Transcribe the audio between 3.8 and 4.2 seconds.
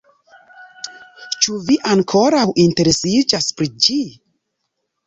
ĝi?